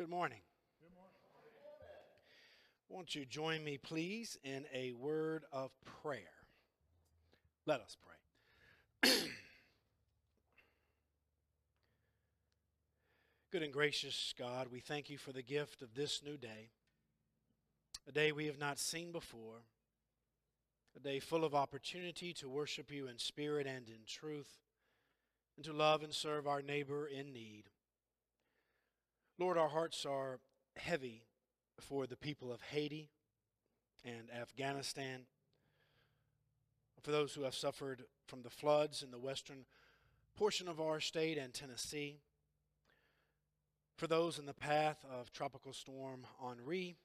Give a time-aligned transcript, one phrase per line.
[0.00, 0.40] Good morning.
[2.88, 6.22] Won't you join me, please, in a word of prayer?
[7.66, 7.98] Let us
[9.02, 9.10] pray.
[13.52, 16.70] Good and gracious God, we thank you for the gift of this new day,
[18.08, 19.66] a day we have not seen before,
[20.96, 24.60] a day full of opportunity to worship you in spirit and in truth,
[25.56, 27.64] and to love and serve our neighbor in need.
[29.40, 30.38] Lord, our hearts are
[30.76, 31.22] heavy
[31.80, 33.08] for the people of Haiti
[34.04, 35.22] and Afghanistan,
[37.00, 39.64] for those who have suffered from the floods in the western
[40.36, 42.18] portion of our state and Tennessee,
[43.96, 46.96] for those in the path of Tropical Storm Henri,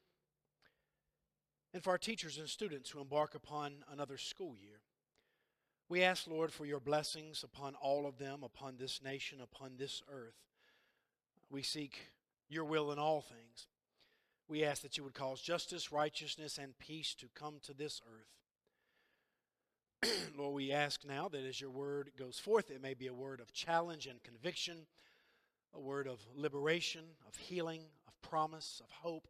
[1.74, 4.82] and for our teachers and students who embark upon another school year.
[5.88, 10.04] We ask, Lord, for your blessings upon all of them, upon this nation, upon this
[10.12, 10.36] earth.
[11.50, 12.12] We seek
[12.50, 13.68] your will in all things.
[14.48, 18.02] We ask that you would cause justice, righteousness, and peace to come to this
[20.04, 20.12] earth.
[20.38, 23.40] Lord, we ask now that as your word goes forth, it may be a word
[23.40, 24.86] of challenge and conviction,
[25.74, 29.28] a word of liberation, of healing, of promise, of hope,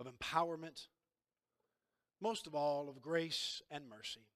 [0.00, 0.88] of empowerment,
[2.20, 4.26] most of all, of grace and mercy.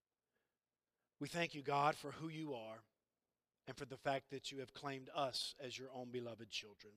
[1.21, 2.83] We thank you, God, for who you are
[3.67, 6.93] and for the fact that you have claimed us as your own beloved children.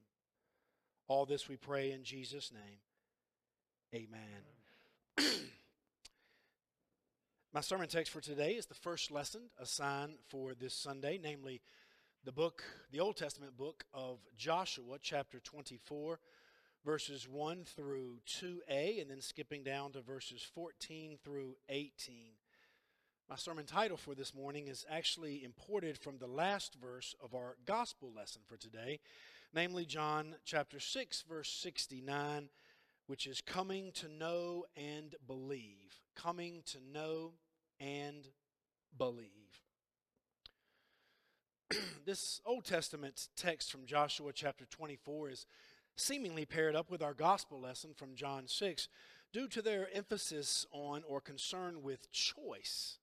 [1.07, 2.79] All this we pray in Jesus' name.
[3.93, 4.41] Amen.
[7.53, 11.61] My sermon text for today is the first lesson assigned for this Sunday, namely
[12.23, 16.19] the book, the Old Testament book of Joshua, chapter 24,
[16.83, 22.31] verses 1 through 2a, and then skipping down to verses 14 through 18.
[23.29, 27.57] My sermon title for this morning is actually imported from the last verse of our
[27.67, 28.99] gospel lesson for today,
[29.53, 32.49] namely John chapter 6, verse 69,
[33.07, 36.01] which is coming to know and believe.
[36.15, 37.33] Coming to know
[37.79, 38.27] and
[38.97, 39.29] believe.
[42.05, 45.45] this Old Testament text from Joshua chapter 24 is
[45.95, 48.87] seemingly paired up with our gospel lesson from John 6
[49.31, 52.99] due to their emphasis on or concern with choice.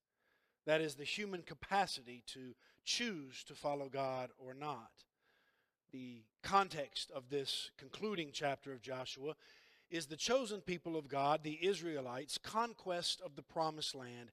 [0.67, 2.55] That is, the human capacity to
[2.85, 4.91] choose to follow God or not
[5.93, 9.35] the context of this concluding chapter of Joshua
[9.91, 14.31] is the chosen people of God, the Israelites' conquest of the promised land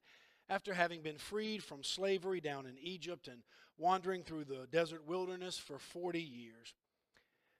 [0.48, 3.42] after having been freed from slavery down in Egypt and
[3.78, 6.74] wandering through the desert wilderness for 40 years.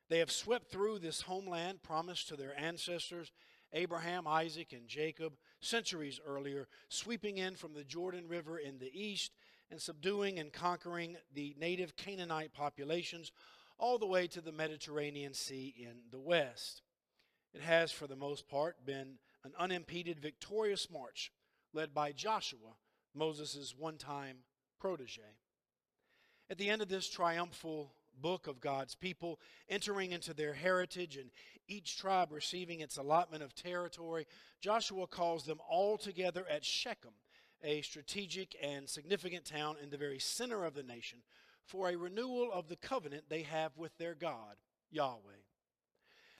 [0.08, 3.30] They have swept through this homeland promised to their ancestors,
[3.72, 9.32] Abraham, Isaac, and Jacob, centuries earlier, sweeping in from the Jordan River in the east
[9.70, 13.30] and subduing and conquering the native Canaanite populations
[13.80, 16.82] all the way to the Mediterranean Sea in the west.
[17.54, 21.32] It has, for the most part, been an unimpeded, victorious march
[21.72, 22.76] led by Joshua,
[23.14, 24.38] Moses' one time
[24.78, 25.22] protege.
[26.50, 31.30] At the end of this triumphal book of God's people, entering into their heritage and
[31.66, 34.26] each tribe receiving its allotment of territory,
[34.60, 37.14] Joshua calls them all together at Shechem,
[37.62, 41.20] a strategic and significant town in the very center of the nation,
[41.70, 44.56] for a renewal of the covenant they have with their God,
[44.90, 45.40] Yahweh.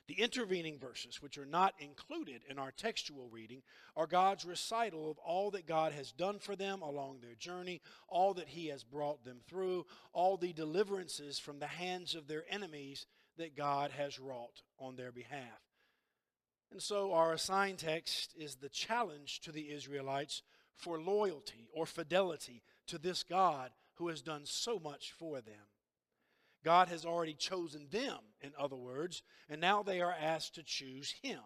[0.09, 3.63] The intervening verses, which are not included in our textual reading,
[3.97, 8.35] are God's recital of all that God has done for them along their journey, all
[8.35, 13.07] that He has brought them through, all the deliverances from the hands of their enemies
[13.39, 15.63] that God has wrought on their behalf.
[16.73, 20.43] And so, our assigned text is the challenge to the Israelites
[20.75, 23.71] for loyalty or fidelity to this God
[24.01, 25.69] who has done so much for them.
[26.65, 31.15] God has already chosen them, in other words, and now they are asked to choose
[31.23, 31.41] Him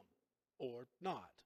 [0.58, 1.42] or not.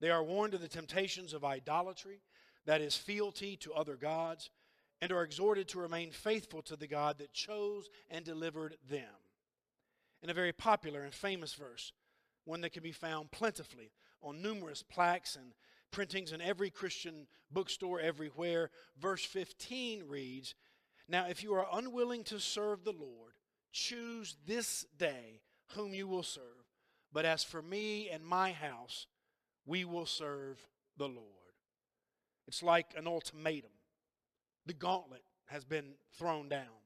[0.00, 2.22] They are warned of the temptations of idolatry,
[2.66, 4.50] that is, fealty to other gods,
[5.00, 9.04] and are exhorted to remain faithful to the God that chose and delivered them.
[10.22, 11.92] In a very popular and famous verse,
[12.44, 15.52] one that can be found plentifully on numerous plaques and
[15.94, 18.70] printings in every Christian bookstore everywhere.
[19.00, 20.54] Verse 15 reads
[21.08, 23.34] Now, if you are unwilling to serve the Lord,
[23.72, 25.40] choose this day
[25.76, 26.42] whom you will serve.
[27.12, 29.06] But as for me and my house,
[29.64, 30.58] we will serve
[30.96, 31.28] the Lord.
[32.48, 33.70] It's like an ultimatum.
[34.66, 36.82] The gauntlet has been thrown down.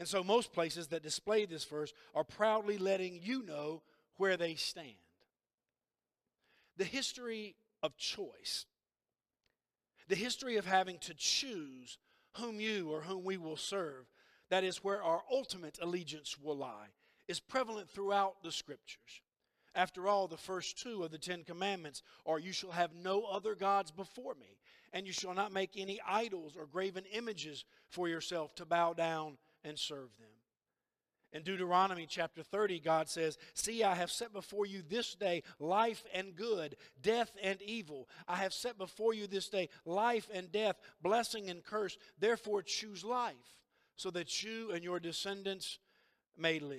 [0.00, 3.82] And so, most places that display this verse are proudly letting you know
[4.16, 4.96] where they stand.
[6.76, 8.66] The history of choice.
[10.08, 11.98] The history of having to choose
[12.36, 14.06] whom you or whom we will serve.
[14.50, 16.88] That is where our ultimate allegiance will lie.
[17.26, 19.20] is prevalent throughout the scriptures.
[19.74, 23.54] After all, the first two of the Ten Commandments are You shall have no other
[23.54, 24.58] gods before me,
[24.92, 29.36] and you shall not make any idols or graven images for yourself to bow down
[29.62, 30.37] and serve them.
[31.32, 36.04] In Deuteronomy chapter 30, God says, See, I have set before you this day life
[36.14, 38.08] and good, death and evil.
[38.26, 41.98] I have set before you this day life and death, blessing and curse.
[42.18, 43.34] Therefore, choose life,
[43.96, 45.78] so that you and your descendants
[46.36, 46.78] may live.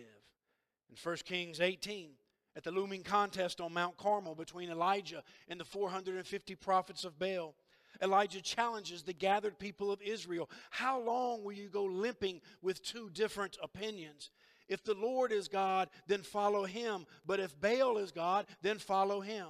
[0.89, 2.09] In 1 Kings 18,
[2.55, 7.53] at the looming contest on Mount Carmel between Elijah and the 450 prophets of Baal,
[8.01, 10.49] Elijah challenges the gathered people of Israel.
[10.69, 14.29] How long will you go limping with two different opinions?
[14.69, 17.05] If the Lord is God, then follow him.
[17.25, 19.47] But if Baal is God, then follow him.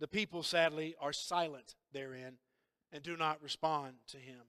[0.00, 2.38] The people, sadly, are silent therein
[2.92, 4.42] and do not respond to him.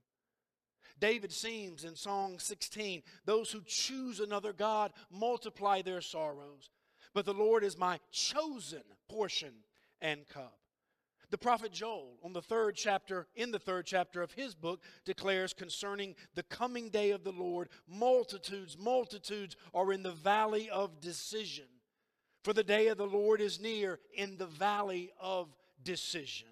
[1.00, 6.70] David seems in Psalm 16 those who choose another God multiply their sorrows.
[7.14, 9.54] But the Lord is my chosen portion
[10.02, 10.60] and cup.
[11.32, 15.54] The prophet Joel, on the third chapter, in the third chapter of his book, declares
[15.54, 21.66] concerning the coming day of the Lord multitudes, multitudes are in the valley of decision.
[22.44, 26.48] For the day of the Lord is near in the valley of decision.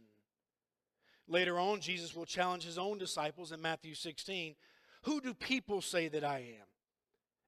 [1.27, 4.55] Later on, Jesus will challenge his own disciples in Matthew 16
[5.03, 6.67] Who do people say that I am?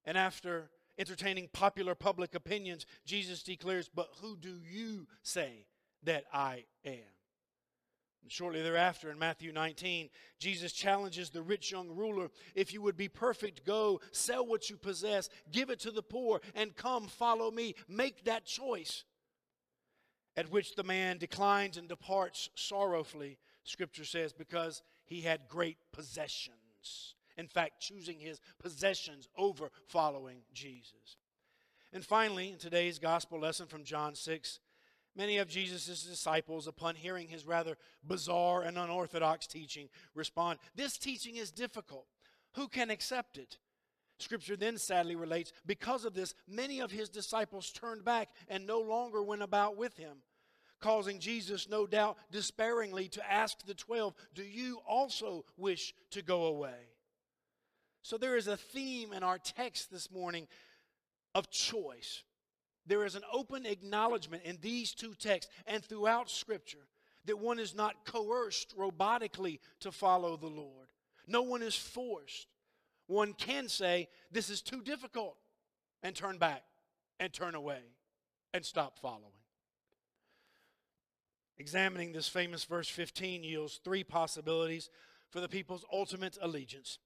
[0.03, 5.67] And after entertaining popular public opinions, Jesus declares, But who do you say
[6.03, 7.18] that I am?
[8.29, 13.07] Shortly thereafter, in Matthew 19, Jesus challenges the rich young ruler if you would be
[13.07, 17.73] perfect, go, sell what you possess, give it to the poor, and come follow me.
[17.87, 19.03] Make that choice.
[20.37, 27.15] At which the man declines and departs sorrowfully, Scripture says, because he had great possessions.
[27.35, 31.17] In fact, choosing his possessions over following Jesus.
[31.91, 34.59] And finally, in today's gospel lesson from John 6,
[35.19, 37.77] Many of Jesus' disciples, upon hearing his rather
[38.07, 42.05] bizarre and unorthodox teaching, respond, This teaching is difficult.
[42.53, 43.57] Who can accept it?
[44.19, 48.79] Scripture then sadly relates, because of this, many of his disciples turned back and no
[48.79, 50.19] longer went about with him,
[50.79, 56.45] causing Jesus, no doubt, despairingly to ask the twelve, Do you also wish to go
[56.45, 56.95] away?
[58.03, 60.47] So there is a theme in our text this morning
[61.35, 62.23] of choice
[62.89, 66.87] there is an open acknowledgement in these two texts and throughout Scripture
[67.25, 70.87] that one is not coerced robotically to follow the Lord.
[71.27, 72.47] No one is forced.
[73.05, 75.37] One can say, This is too difficult,
[76.01, 76.63] and turn back
[77.19, 77.81] and turn away
[78.53, 79.23] and stop following.
[81.59, 84.89] Examining this famous verse 15 yields three possibilities
[85.29, 86.97] for the people's ultimate allegiance.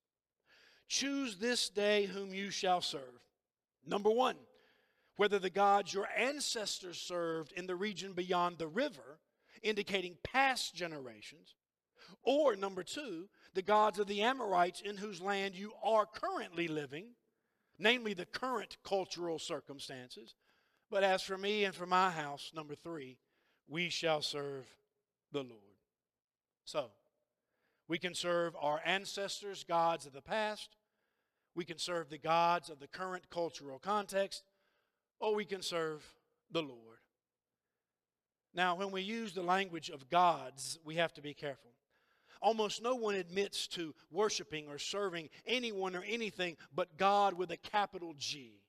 [0.87, 3.01] Choose this day whom you shall serve.
[3.85, 4.35] Number one,
[5.15, 9.19] whether the gods your ancestors served in the region beyond the river,
[9.61, 11.55] indicating past generations,
[12.23, 17.15] or number two, the gods of the Amorites in whose land you are currently living,
[17.77, 20.35] namely the current cultural circumstances.
[20.89, 23.17] But as for me and for my house, number three,
[23.67, 24.65] we shall serve
[25.31, 25.61] the Lord.
[26.65, 26.91] So,
[27.87, 30.77] we can serve our ancestors' gods of the past,
[31.55, 34.43] we can serve the gods of the current cultural context,
[35.23, 36.05] or we can serve
[36.51, 36.99] the Lord.
[38.53, 41.71] Now, when we use the language of gods, we have to be careful.
[42.41, 47.57] Almost no one admits to worshiping or serving anyone or anything but God with a
[47.57, 48.59] capital G.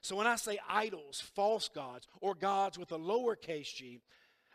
[0.00, 4.00] So when I say idols, false gods, or gods with a lowercase g,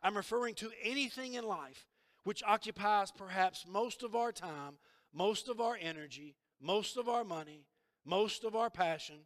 [0.02, 1.88] I'm referring to anything in life
[2.26, 4.74] which occupies perhaps most of our time,
[5.14, 7.66] most of our energy, most of our money,
[8.06, 9.20] most of our passion,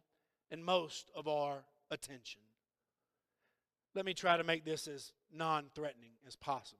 [0.50, 2.40] and most of our attention.
[3.94, 6.78] Let me try to make this as non threatening as possible.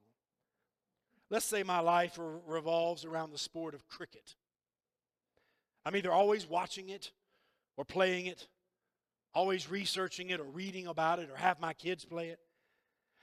[1.31, 4.37] Let's say my life re- revolves around the sport of cricket.
[5.85, 7.11] I'm either always watching it
[7.77, 8.49] or playing it,
[9.35, 12.41] always researching it or reading about it or have my kids play it.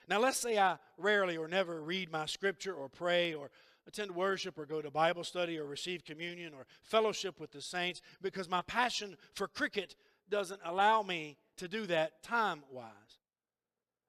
[0.08, 3.50] Now, let's say I rarely or never read my scripture or pray or
[3.88, 8.02] attend worship or go to Bible study or receive communion or fellowship with the saints
[8.22, 9.96] because my passion for cricket
[10.30, 13.20] doesn't allow me to do that time wise.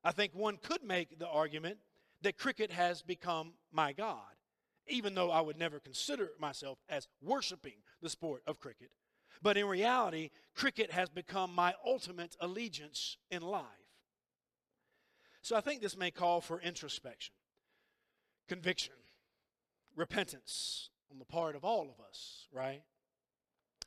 [0.04, 1.78] I think one could make the argument
[2.22, 4.34] that cricket has become my God,
[4.86, 8.90] even though I would never consider myself as worshiping the sport of cricket.
[9.42, 13.64] But in reality, cricket has become my ultimate allegiance in life.
[15.42, 17.34] So I think this may call for introspection,
[18.48, 18.94] conviction,
[19.94, 22.82] repentance on the part of all of us, right?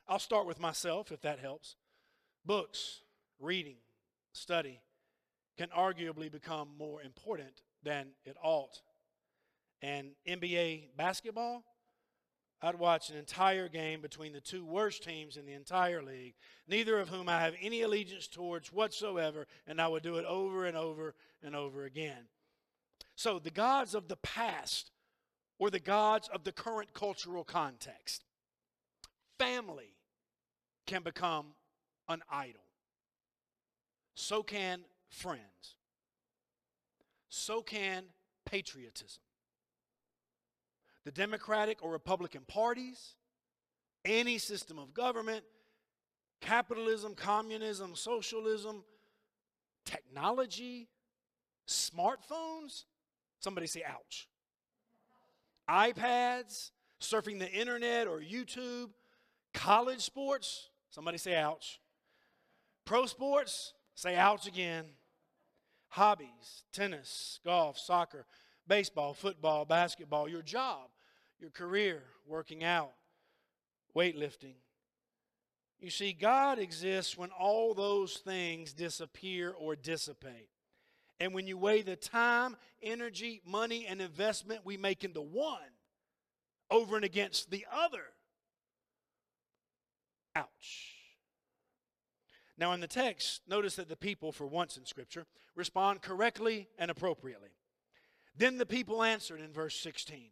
[0.08, 1.76] I'll start with myself if that helps.
[2.44, 3.02] Books,
[3.40, 3.76] reading,
[4.32, 4.80] study
[5.56, 8.80] can arguably become more important than it ought.
[9.82, 11.64] And NBA basketball,
[12.62, 16.34] I'd watch an entire game between the two worst teams in the entire league,
[16.68, 20.66] neither of whom I have any allegiance towards whatsoever, and I would do it over
[20.66, 22.28] and over and over again.
[23.16, 24.90] So, the gods of the past
[25.58, 28.24] or the gods of the current cultural context,
[29.38, 29.94] family
[30.86, 31.48] can become
[32.08, 32.62] an idol.
[34.20, 35.76] So can friends.
[37.30, 38.04] So can
[38.44, 39.22] patriotism
[41.06, 43.14] the Democratic or Republican parties,
[44.04, 45.42] any system of government,
[46.42, 48.84] capitalism, communism, socialism,
[49.86, 50.88] technology,
[51.66, 52.84] smartphones.
[53.38, 54.28] Somebody say, ouch.
[55.68, 58.90] iPads, surfing the internet or YouTube,
[59.54, 60.68] college sports.
[60.90, 61.80] Somebody say, ouch.
[62.84, 64.84] Pro sports, say, ouch again.
[65.88, 68.24] Hobbies, tennis, golf, soccer,
[68.68, 70.88] baseball, football, basketball, your job,
[71.40, 72.92] your career, working out,
[73.96, 74.54] weightlifting.
[75.80, 80.48] You see, God exists when all those things disappear or dissipate.
[81.18, 85.58] And when you weigh the time, energy, money, and investment we make into one
[86.70, 88.04] over and against the other,
[90.36, 90.99] ouch.
[92.60, 95.24] Now, in the text, notice that the people, for once in Scripture,
[95.56, 97.48] respond correctly and appropriately.
[98.36, 100.28] Then the people answered in verse 16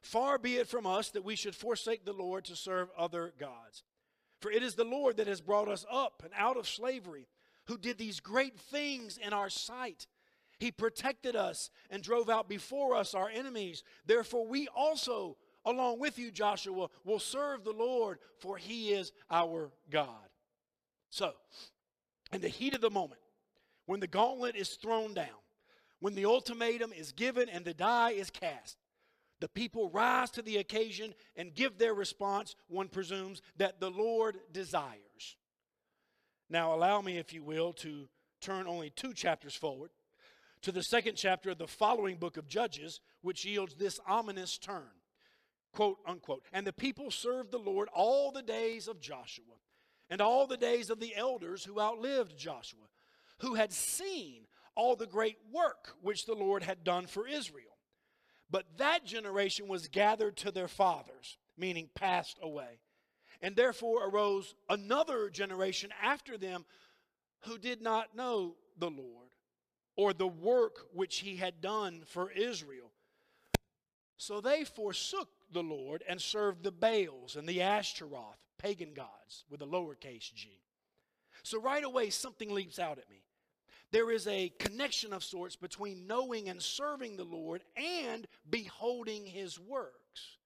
[0.00, 3.84] Far be it from us that we should forsake the Lord to serve other gods.
[4.40, 7.28] For it is the Lord that has brought us up and out of slavery,
[7.66, 10.06] who did these great things in our sight.
[10.58, 13.82] He protected us and drove out before us our enemies.
[14.06, 15.36] Therefore, we also,
[15.66, 20.29] along with you, Joshua, will serve the Lord, for he is our God.
[21.10, 21.32] So,
[22.32, 23.20] in the heat of the moment,
[23.86, 25.26] when the gauntlet is thrown down,
[25.98, 28.78] when the ultimatum is given and the die is cast,
[29.40, 34.38] the people rise to the occasion and give their response, one presumes, that the Lord
[34.52, 35.36] desires.
[36.48, 38.08] Now, allow me, if you will, to
[38.40, 39.90] turn only two chapters forward
[40.62, 44.90] to the second chapter of the following book of Judges, which yields this ominous turn.
[45.72, 46.44] Quote unquote.
[46.52, 49.44] And the people served the Lord all the days of Joshua
[50.10, 52.80] and all the days of the elders who outlived Joshua,
[53.38, 54.42] who had seen
[54.74, 57.64] all the great work which the Lord had done for Israel.
[58.50, 62.80] But that generation was gathered to their fathers, meaning passed away.
[63.40, 66.64] And therefore arose another generation after them
[67.44, 69.28] who did not know the Lord
[69.96, 72.90] or the work which he had done for Israel.
[74.16, 79.62] So they forsook the Lord and served the Baals and the Ashtaroth, pagan gods, with
[79.62, 80.60] a lowercase g.
[81.42, 83.22] So right away, something leaps out at me
[83.92, 89.58] there is a connection of sorts between knowing and serving the Lord and beholding his
[89.58, 90.38] works.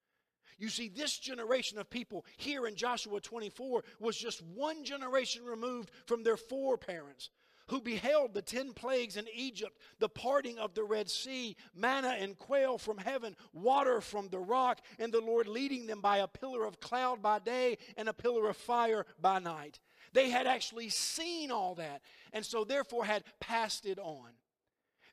[0.57, 5.91] You see, this generation of people here in Joshua 24 was just one generation removed
[6.05, 7.29] from their foreparents
[7.67, 12.37] who beheld the ten plagues in Egypt, the parting of the Red Sea, manna and
[12.37, 16.65] quail from heaven, water from the rock, and the Lord leading them by a pillar
[16.65, 19.79] of cloud by day and a pillar of fire by night.
[20.13, 24.29] They had actually seen all that, and so therefore had passed it on.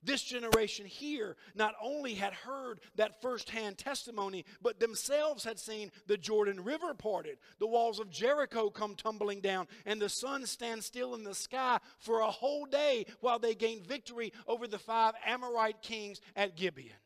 [0.04, 6.16] This generation here not only had heard that firsthand testimony, but themselves had seen the
[6.16, 11.14] Jordan River parted, the walls of Jericho come tumbling down, and the sun stand still
[11.14, 15.82] in the sky for a whole day while they gained victory over the five Amorite
[15.82, 16.96] kings at Gibeon.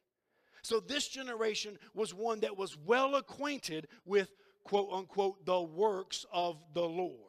[0.63, 4.31] So this generation was one that was well acquainted with,
[4.65, 7.21] quote unquote, the works of the Lord.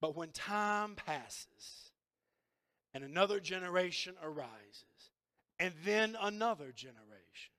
[0.00, 1.91] But when time passes
[2.94, 5.10] and another generation arises,
[5.58, 7.52] and then another generation,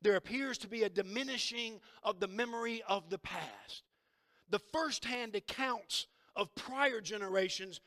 [0.00, 3.82] there appears to be a diminishing of the memory of the past.
[4.50, 7.80] The firsthand accounts of prior generations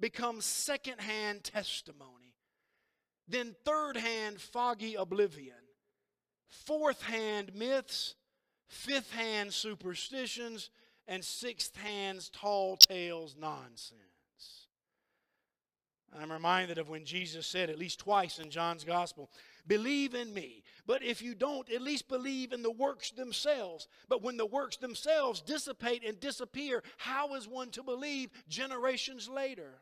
[0.00, 2.34] become secondhand testimony.
[3.28, 5.54] Then third hand foggy oblivion.
[6.48, 8.16] Fourth hand myths.
[8.66, 10.70] Fifth hand superstitions
[11.06, 14.00] and sixth hands, tall tales nonsense.
[16.18, 19.30] I'm reminded of when Jesus said at least twice in John's gospel,
[19.66, 20.64] Believe in me.
[20.86, 23.86] But if you don't, at least believe in the works themselves.
[24.08, 29.80] But when the works themselves dissipate and disappear, how is one to believe generations later?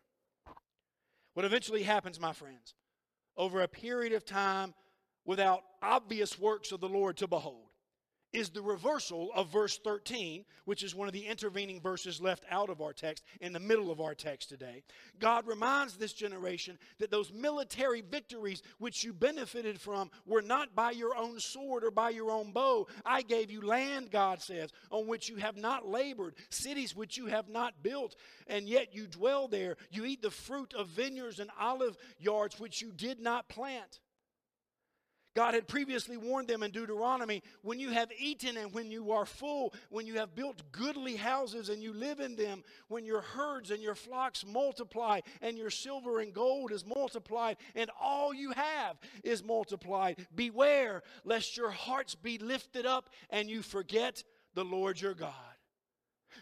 [1.34, 2.74] What eventually happens, my friends,
[3.36, 4.74] over a period of time
[5.24, 7.69] without obvious works of the Lord to behold,
[8.32, 12.70] is the reversal of verse 13, which is one of the intervening verses left out
[12.70, 14.82] of our text in the middle of our text today.
[15.18, 20.92] God reminds this generation that those military victories which you benefited from were not by
[20.92, 22.86] your own sword or by your own bow.
[23.04, 27.26] I gave you land, God says, on which you have not labored, cities which you
[27.26, 28.14] have not built,
[28.46, 29.76] and yet you dwell there.
[29.90, 34.00] You eat the fruit of vineyards and olive yards which you did not plant.
[35.40, 39.24] God had previously warned them in Deuteronomy when you have eaten and when you are
[39.24, 43.70] full, when you have built goodly houses and you live in them, when your herds
[43.70, 48.98] and your flocks multiply and your silver and gold is multiplied and all you have
[49.24, 55.14] is multiplied, beware lest your hearts be lifted up and you forget the Lord your
[55.14, 55.32] God.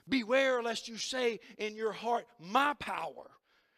[0.09, 3.31] Beware lest you say in your heart, My power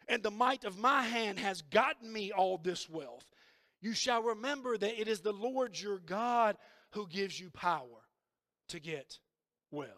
[0.07, 3.30] and the might of my hand has gotten me all this wealth.
[3.81, 6.57] You shall remember that it is the Lord your God
[6.91, 8.05] who gives you power
[8.69, 9.19] to get
[9.71, 9.89] wealth.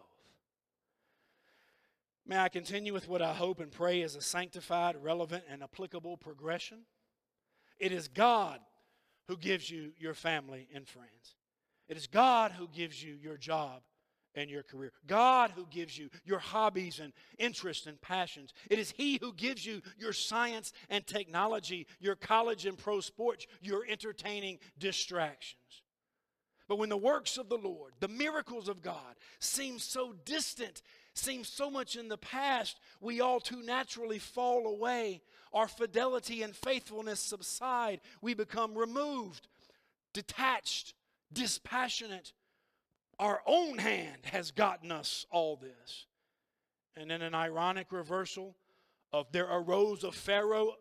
[2.26, 6.16] May I continue with what I hope and pray is a sanctified, relevant, and applicable
[6.16, 6.78] progression?
[7.78, 8.60] It is God
[9.28, 11.36] who gives you your family and friends.
[11.86, 13.82] It is God who gives you your job
[14.34, 14.92] and your career.
[15.06, 18.52] God who gives you your hobbies and interests and passions.
[18.70, 23.46] It is He who gives you your science and technology, your college and pro sports,
[23.60, 25.58] your entertaining distractions.
[26.66, 31.44] But when the works of the Lord, the miracles of God, seem so distant, seem
[31.44, 35.20] so much in the past, we all too naturally fall away.
[35.52, 38.00] Our fidelity and faithfulness subside.
[38.22, 39.46] We become removed,
[40.14, 40.94] detached,
[41.32, 42.32] dispassionate
[43.18, 46.06] our own hand has gotten us all this.
[46.96, 48.56] And in an ironic reversal
[49.12, 50.74] of there arose a Pharaoh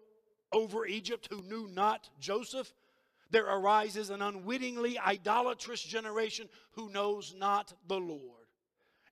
[0.52, 2.74] over Egypt who knew not Joseph,
[3.32, 8.44] there arises an unwittingly idolatrous generation who knows not the Lord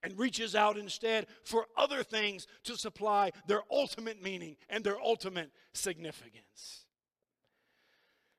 [0.02, 5.50] and reaches out instead for other things to supply their ultimate meaning and their ultimate
[5.72, 6.86] significance.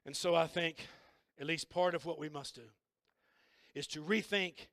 [0.06, 0.88] And so I think
[1.40, 2.70] at least part of what we must do
[3.74, 4.68] is to rethink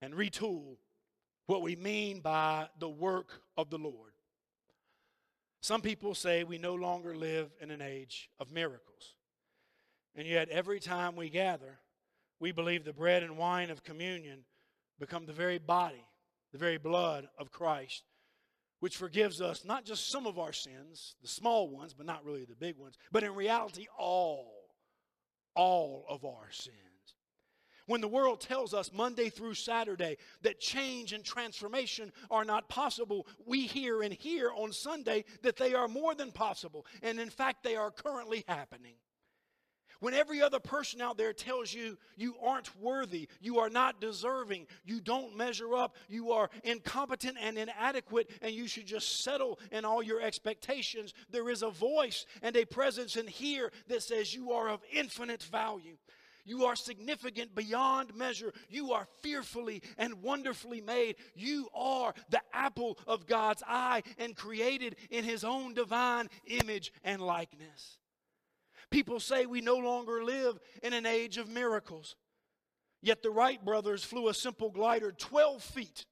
[0.00, 0.76] and retool
[1.46, 4.12] what we mean by the work of the Lord.
[5.60, 9.14] Some people say we no longer live in an age of miracles.
[10.14, 11.78] And yet, every time we gather,
[12.38, 14.44] we believe the bread and wine of communion
[14.98, 16.04] become the very body,
[16.52, 18.04] the very blood of Christ,
[18.80, 22.44] which forgives us not just some of our sins, the small ones, but not really
[22.44, 24.52] the big ones, but in reality, all,
[25.54, 26.93] all of our sins.
[27.86, 33.26] When the world tells us Monday through Saturday that change and transformation are not possible,
[33.46, 36.86] we hear and hear on Sunday that they are more than possible.
[37.02, 38.94] And in fact, they are currently happening.
[40.00, 44.66] When every other person out there tells you you aren't worthy, you are not deserving,
[44.84, 49.84] you don't measure up, you are incompetent and inadequate, and you should just settle in
[49.84, 54.52] all your expectations, there is a voice and a presence in here that says you
[54.52, 55.96] are of infinite value.
[56.44, 58.52] You are significant beyond measure.
[58.68, 61.16] You are fearfully and wonderfully made.
[61.34, 67.22] You are the apple of God's eye and created in His own divine image and
[67.22, 67.98] likeness.
[68.90, 72.14] People say we no longer live in an age of miracles.
[73.02, 76.06] Yet the Wright brothers flew a simple glider 12 feet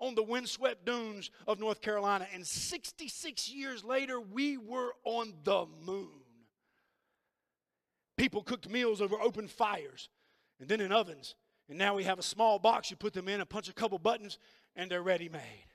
[0.00, 5.66] on the windswept dunes of North Carolina, and 66 years later, we were on the
[5.84, 6.23] moon.
[8.16, 10.08] People cooked meals over open fires
[10.60, 11.34] and then in ovens.
[11.68, 13.98] And now we have a small box, you put them in and punch a couple
[13.98, 14.38] buttons,
[14.76, 15.66] and they're ready made.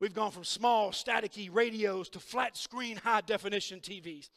[0.00, 4.30] We've gone from small, staticky radios to flat screen, high definition TVs.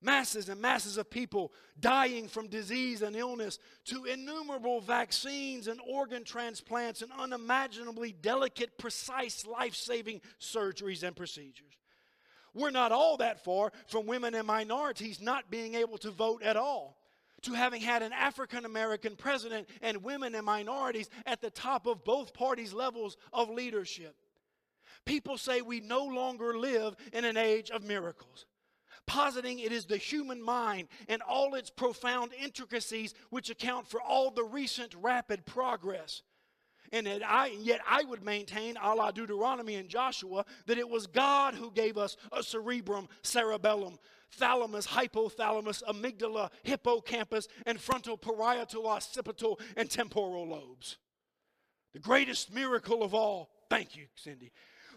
[0.00, 6.22] Masses and masses of people dying from disease and illness, to innumerable vaccines and organ
[6.22, 11.76] transplants and unimaginably delicate, precise, life saving surgeries and procedures.
[12.54, 16.56] We're not all that far from women and minorities not being able to vote at
[16.56, 16.98] all
[17.42, 22.04] to having had an African American president and women and minorities at the top of
[22.04, 24.16] both parties' levels of leadership.
[25.04, 28.46] People say we no longer live in an age of miracles,
[29.06, 34.30] positing it is the human mind and all its profound intricacies which account for all
[34.30, 36.22] the recent rapid progress.
[36.92, 41.54] And I, yet I would maintain, a la Deuteronomy and Joshua, that it was God
[41.54, 43.98] who gave us a cerebrum, cerebellum,
[44.32, 50.98] thalamus, hypothalamus, amygdala, hippocampus, and frontal parietal, occipital, and temporal lobes.
[51.92, 54.52] The greatest miracle of all, thank you, Cindy,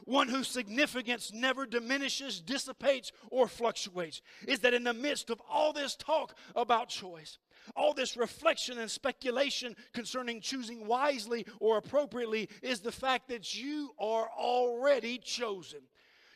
[0.06, 5.74] one whose significance never diminishes, dissipates, or fluctuates, is that in the midst of all
[5.74, 7.38] this talk about choice,
[7.76, 13.92] all this reflection and speculation concerning choosing wisely or appropriately, is the fact that you
[14.00, 15.82] are already chosen.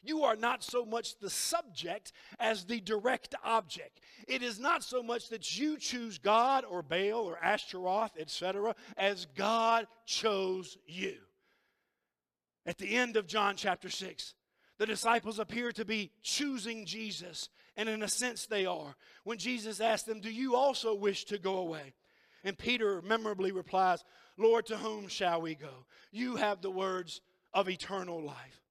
[0.03, 4.01] You are not so much the subject as the direct object.
[4.27, 9.25] It is not so much that you choose God or Baal or Ashtaroth, etc., as
[9.35, 11.15] God chose you.
[12.65, 14.33] At the end of John chapter 6,
[14.77, 18.95] the disciples appear to be choosing Jesus, and in a sense they are.
[19.23, 21.93] When Jesus asked them, Do you also wish to go away?
[22.43, 24.03] And Peter memorably replies,
[24.37, 25.85] Lord, to whom shall we go?
[26.11, 27.21] You have the words
[27.53, 28.61] of eternal life.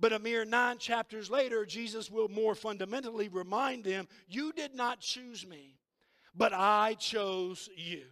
[0.00, 5.00] But a mere nine chapters later, Jesus will more fundamentally remind them, You did not
[5.00, 5.78] choose me,
[6.34, 8.02] but I chose you.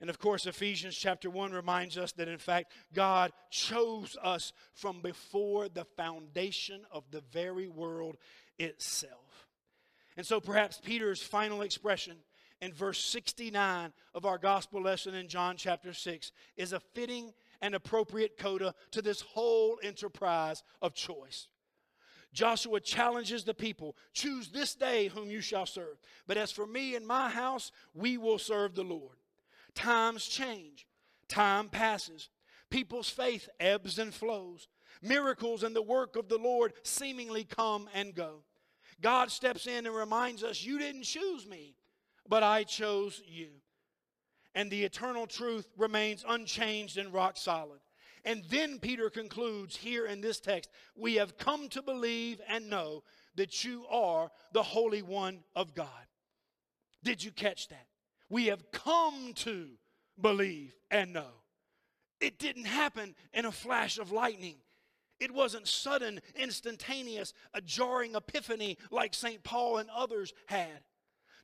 [0.00, 5.00] And of course, Ephesians chapter 1 reminds us that in fact, God chose us from
[5.02, 8.16] before the foundation of the very world
[8.58, 9.46] itself.
[10.16, 12.16] And so perhaps Peter's final expression
[12.60, 17.74] in verse 69 of our gospel lesson in John chapter 6 is a fitting and
[17.74, 21.48] appropriate coda to this whole enterprise of choice.
[22.32, 25.98] Joshua challenges the people choose this day whom you shall serve.
[26.26, 29.16] But as for me and my house, we will serve the Lord.
[29.74, 30.86] Times change,
[31.28, 32.28] time passes,
[32.70, 34.68] people's faith ebbs and flows.
[35.02, 38.42] Miracles and the work of the Lord seemingly come and go.
[39.00, 41.76] God steps in and reminds us, You didn't choose me,
[42.28, 43.50] but I chose you
[44.54, 47.80] and the eternal truth remains unchanged and rock solid.
[48.24, 53.02] And then Peter concludes here in this text we have come to believe and know
[53.36, 55.88] that you are the Holy One of God.
[57.02, 57.86] Did you catch that?
[58.30, 59.66] We have come to
[60.20, 61.42] believe and know.
[62.20, 64.56] It didn't happen in a flash of lightning.
[65.18, 69.42] It wasn't sudden, instantaneous, a jarring epiphany like St.
[69.42, 70.80] Paul and others had.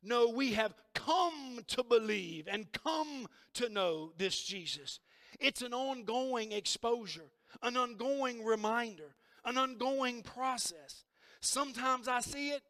[0.02, 5.00] No, we have come to believe and come to know this Jesus.
[5.40, 7.30] It's an ongoing exposure,
[7.62, 11.04] an ongoing reminder, an ongoing process.
[11.40, 12.62] Sometimes I see it,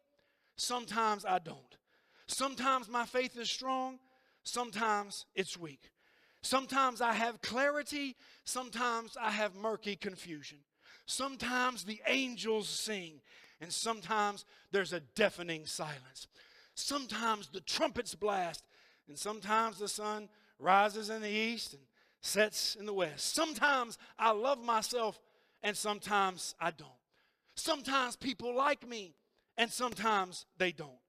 [0.55, 1.77] sometimes I don't.
[2.27, 3.99] Sometimes my faith is strong,
[4.47, 5.91] sometimes it's weak.
[6.41, 10.59] Sometimes I have clarity, sometimes I have murky confusion.
[11.05, 13.21] Sometimes the angels sing,
[13.59, 16.27] and sometimes there's a deafening silence.
[16.75, 18.63] Sometimes the trumpets blast,
[19.07, 20.29] and sometimes the sun
[20.59, 21.81] rises in the east and
[22.21, 23.33] sets in the west.
[23.33, 25.19] Sometimes I love myself,
[25.63, 26.89] and sometimes I don't.
[27.55, 29.15] Sometimes people like me,
[29.57, 30.99] and sometimes they don't.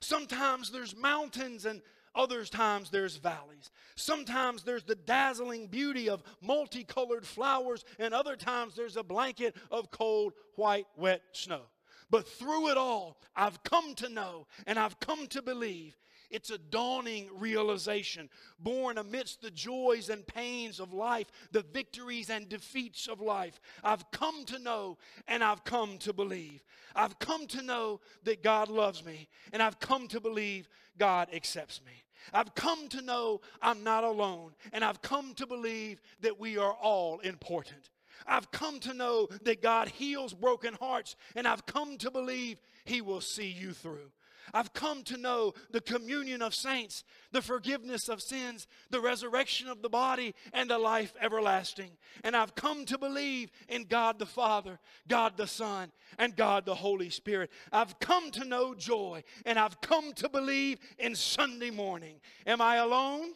[0.00, 1.82] Sometimes there's mountains, and
[2.16, 3.70] others times there's valleys.
[3.94, 9.90] Sometimes there's the dazzling beauty of multicolored flowers, and other times there's a blanket of
[9.90, 11.62] cold, white, wet snow.
[12.10, 15.96] But through it all, I've come to know and I've come to believe
[16.30, 22.48] it's a dawning realization, born amidst the joys and pains of life, the victories and
[22.48, 23.60] defeats of life.
[23.84, 24.98] I've come to know
[25.28, 26.64] and I've come to believe.
[26.94, 31.80] I've come to know that God loves me, and I've come to believe God accepts
[31.84, 31.92] me.
[32.32, 36.72] I've come to know I'm not alone, and I've come to believe that we are
[36.72, 37.90] all important.
[38.26, 43.00] I've come to know that God heals broken hearts, and I've come to believe He
[43.00, 44.10] will see you through.
[44.54, 49.82] I've come to know the communion of saints, the forgiveness of sins, the resurrection of
[49.82, 51.90] the body, and the life everlasting.
[52.24, 54.78] And I've come to believe in God the Father,
[55.08, 57.50] God the Son, and God the Holy Spirit.
[57.72, 62.16] I've come to know joy, and I've come to believe in Sunday morning.
[62.46, 63.32] Am I alone?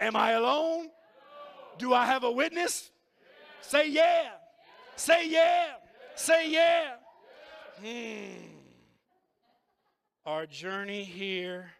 [0.00, 0.90] Am I alone?
[1.78, 2.90] Do I have a witness?
[3.60, 4.30] Say yeah.
[4.96, 5.74] Say yeah.
[6.14, 6.94] Say yeah.
[7.80, 8.63] Hmm.
[10.26, 11.72] Our journey here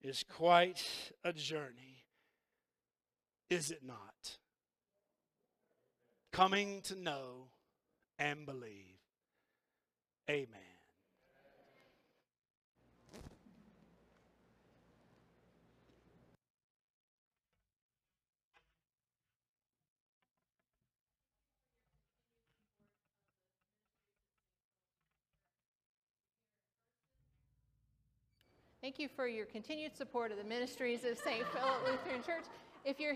[0.00, 0.84] is quite
[1.24, 2.04] a journey,
[3.50, 4.38] is it not?
[6.32, 7.48] Coming to know
[8.16, 9.00] and believe.
[10.30, 10.67] Amen.
[28.80, 31.44] Thank you for your continued support of the ministries of St.
[31.48, 32.44] Philip Lutheran Church.
[32.84, 33.12] If you're